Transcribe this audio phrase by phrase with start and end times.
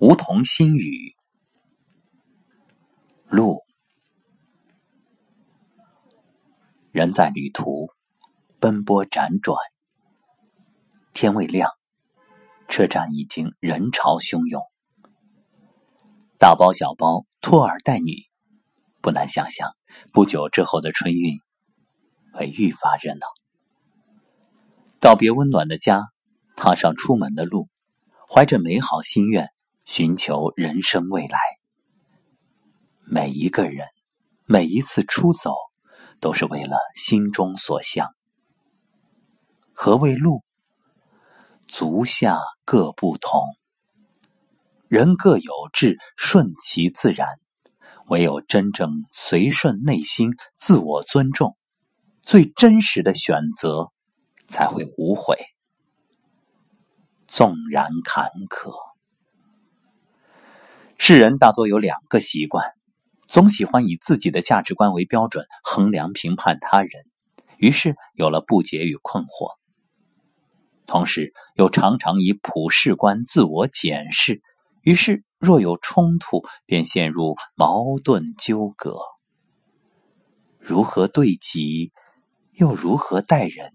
[0.00, 1.16] 梧桐新雨，
[3.26, 3.64] 路。
[6.92, 7.88] 人在旅途，
[8.60, 9.56] 奔波辗转，
[11.12, 11.72] 天未亮，
[12.68, 14.62] 车站已经人潮汹涌，
[16.38, 18.22] 大包小包，拖儿带女，
[19.00, 19.74] 不难想象，
[20.12, 21.40] 不久之后的春运
[22.32, 23.26] 会愈发热闹。
[25.00, 26.04] 道别温暖的家，
[26.54, 27.68] 踏上出门的路，
[28.28, 29.50] 怀着美好心愿。
[29.88, 31.38] 寻求人生未来，
[33.06, 33.88] 每一个人，
[34.44, 35.54] 每一次出走，
[36.20, 38.14] 都是为了心中所向。
[39.72, 40.44] 何谓路？
[41.66, 43.40] 足下各不同，
[44.88, 47.26] 人各有志，顺其自然。
[48.08, 51.56] 唯有真正随顺内心，自我尊重，
[52.22, 53.90] 最真实的选择，
[54.48, 55.38] 才会无悔。
[57.26, 58.87] 纵然坎坷。
[61.10, 62.74] 世人大多有两个习惯，
[63.26, 67.06] 总喜欢以自己的价值观为标准衡量评判他人，
[67.56, 69.56] 于是有了不解与困惑；
[70.86, 74.42] 同时又常常以普世观自我检视，
[74.82, 78.98] 于是若有冲突，便陷入矛盾纠葛。
[80.58, 81.90] 如何对己，
[82.52, 83.72] 又如何待人？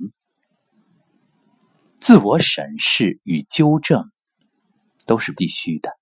[2.00, 4.12] 自我审视与纠正，
[5.08, 5.98] 都是必须的。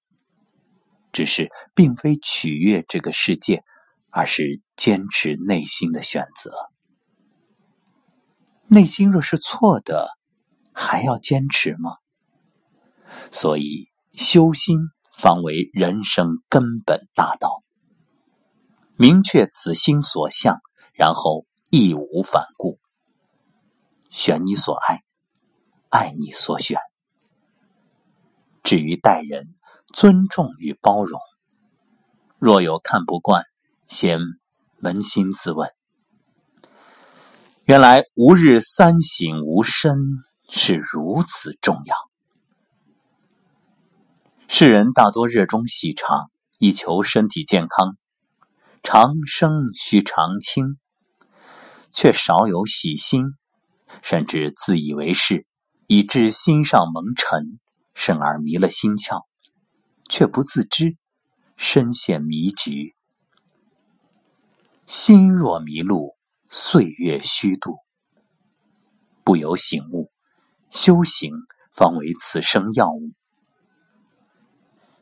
[1.11, 3.63] 只是，并非取悦这个世界，
[4.09, 6.51] 而是坚持内心的选择。
[8.67, 10.09] 内心若是错的，
[10.73, 11.97] 还要坚持吗？
[13.29, 14.77] 所以，修心
[15.13, 17.61] 方为人生根本大道。
[18.95, 20.61] 明确此心所向，
[20.93, 22.79] 然后义无反顾，
[24.09, 25.01] 选你所爱，
[25.89, 26.79] 爱你所选。
[28.63, 29.55] 至于待人，
[29.93, 31.19] 尊重与包容，
[32.39, 33.43] 若有看不惯，
[33.85, 34.19] 先
[34.81, 35.69] 扪心自问：
[37.65, 39.97] 原来吾日三省吾身
[40.49, 41.95] 是如此重要。
[44.47, 47.97] 世人大多热衷喜长，以求身体健康，
[48.83, 50.77] 长生须长青，
[51.91, 53.35] 却少有喜心，
[54.01, 55.45] 甚至自以为是，
[55.87, 57.59] 以致心上蒙尘，
[57.93, 59.25] 甚而迷了心窍。
[60.11, 60.97] 却不自知，
[61.55, 62.93] 深陷迷局。
[64.85, 66.17] 心若迷路，
[66.49, 67.77] 岁月虚度。
[69.23, 70.11] 不由醒悟，
[70.69, 71.31] 修行
[71.73, 73.13] 方为此生要务。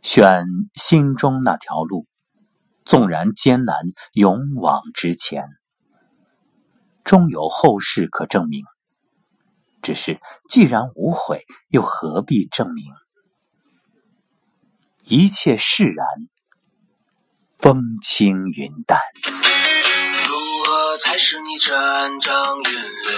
[0.04, 2.06] 选心中那条路，
[2.86, 3.76] 纵然艰难，
[4.14, 5.44] 勇往直前，
[7.04, 8.64] 终有后事可证明。
[9.82, 12.86] 只是既然无悔，又何必证明？
[15.10, 16.06] 一切释然，
[17.58, 19.00] 风轻云淡。
[19.26, 22.72] 如何才使你真正晕
[23.08, 23.12] 略？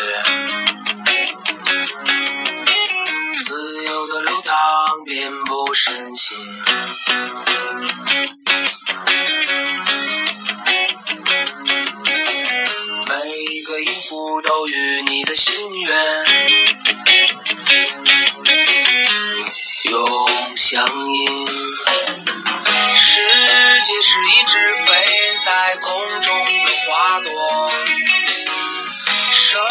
[3.43, 6.37] 自由的流淌，遍布身心。
[13.05, 13.13] 每
[13.51, 15.93] 一个音符都与你的心愿
[19.91, 21.40] 永相依。
[24.51, 25.05] 只飞
[25.45, 26.51] 在空中的
[26.85, 27.71] 花朵，
[29.31, 29.61] 生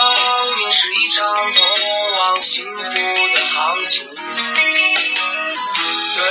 [0.57, 1.67] 命是一场通
[2.17, 4.09] 往幸福的航行。
[6.17, 6.25] 对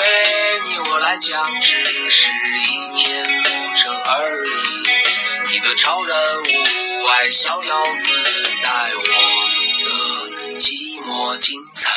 [0.66, 4.50] 你我来讲，只是一天路程而已。
[5.52, 8.24] 你的超人物外逍遥自
[8.64, 11.92] 在，我的寂寞精彩。